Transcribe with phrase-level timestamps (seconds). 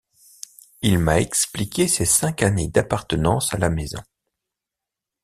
[0.81, 4.01] il m'a expliqué ses cinq années d'appartenance à la maison.